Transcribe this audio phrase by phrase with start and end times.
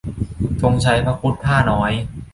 [0.61, 1.91] ธงชัยพระครุฑพ่าห์น้อย